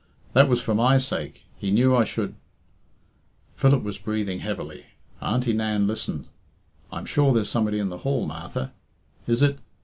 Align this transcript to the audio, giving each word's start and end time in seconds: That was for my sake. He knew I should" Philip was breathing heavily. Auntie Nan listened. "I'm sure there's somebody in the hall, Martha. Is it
That 0.33 0.47
was 0.49 0.63
for 0.63 0.73
my 0.73 0.97
sake. 0.97 1.45
He 1.57 1.69
knew 1.69 1.95
I 1.95 2.05
should" 2.05 2.33
Philip 3.55 3.83
was 3.83 3.99
breathing 3.99 4.39
heavily. 4.39 4.87
Auntie 5.21 5.53
Nan 5.53 5.85
listened. 5.85 6.27
"I'm 6.91 7.05
sure 7.05 7.31
there's 7.31 7.49
somebody 7.49 7.77
in 7.77 7.89
the 7.89 7.99
hall, 7.99 8.25
Martha. 8.25 8.73
Is 9.27 9.43
it 9.43 9.59